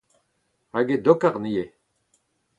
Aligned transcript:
Hag 0.77 0.87
e 0.95 0.97
dokarn 1.05 1.49
ivez. 1.51 1.71